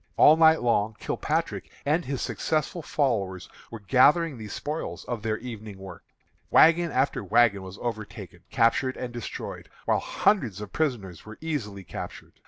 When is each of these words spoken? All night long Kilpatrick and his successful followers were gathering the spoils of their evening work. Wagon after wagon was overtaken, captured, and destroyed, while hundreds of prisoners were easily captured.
All 0.17 0.35
night 0.35 0.63
long 0.63 0.95
Kilpatrick 0.97 1.69
and 1.85 2.03
his 2.05 2.23
successful 2.23 2.81
followers 2.81 3.47
were 3.69 3.79
gathering 3.81 4.35
the 4.39 4.47
spoils 4.47 5.05
of 5.05 5.21
their 5.21 5.37
evening 5.37 5.77
work. 5.77 6.03
Wagon 6.49 6.89
after 6.89 7.23
wagon 7.23 7.61
was 7.61 7.77
overtaken, 7.79 8.39
captured, 8.49 8.97
and 8.97 9.13
destroyed, 9.13 9.69
while 9.85 9.99
hundreds 9.99 10.59
of 10.59 10.73
prisoners 10.73 11.23
were 11.23 11.37
easily 11.39 11.83
captured. 11.83 12.33